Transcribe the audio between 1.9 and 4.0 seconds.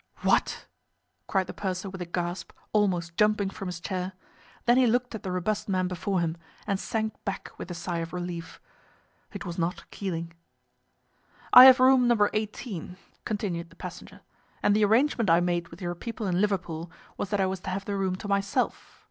a gasp, almost jumping from his